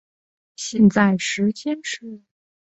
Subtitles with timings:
[0.55, 2.23] 现在时间是。